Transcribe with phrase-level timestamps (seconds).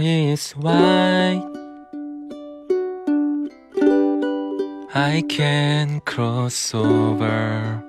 [0.00, 1.42] is wide.
[4.94, 7.82] I can cross over,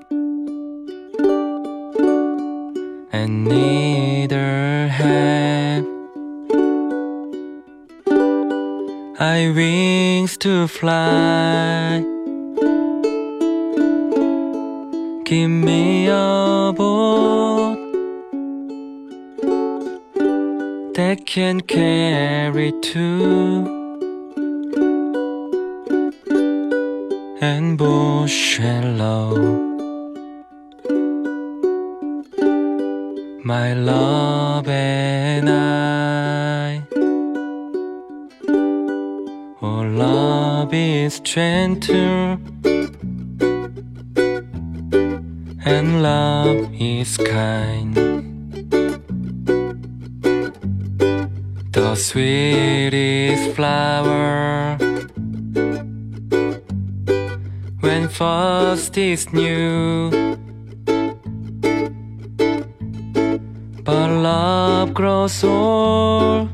[3.11, 5.85] and neither have
[9.19, 12.03] I wings to fly.
[15.23, 17.88] Give me a boat
[21.09, 23.65] that can carry two.
[27.41, 29.33] and bush shallow.
[33.43, 36.83] My love and I.
[39.63, 42.37] Oh, love is gentle,
[45.73, 48.18] and love is kind.
[51.99, 54.77] Sweetest flower
[57.81, 60.09] when first is new.
[63.83, 66.49] But love grows old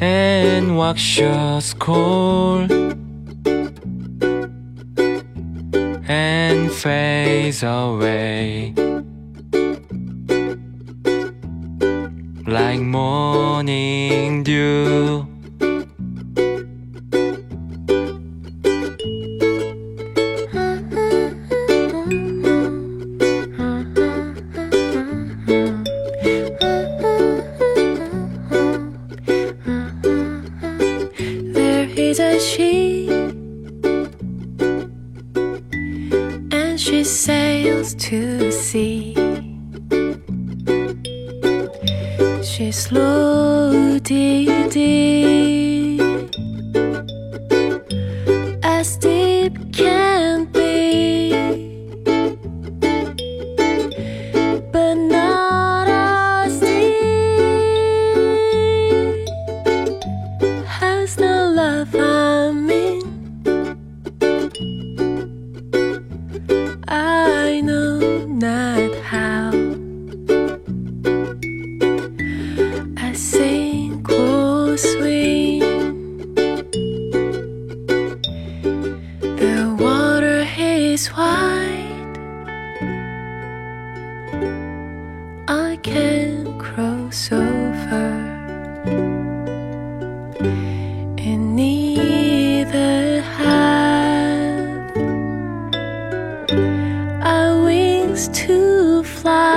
[0.00, 2.72] and waxes cold
[6.08, 8.74] and fades away
[12.52, 15.26] like morning dew.
[31.54, 33.08] There is a she,
[36.52, 39.31] and she sails to sea.
[42.70, 44.70] Slow, deep,
[48.62, 48.96] as
[84.34, 88.04] I can cross over
[91.18, 94.96] and neither have
[97.22, 99.51] our wings to fly.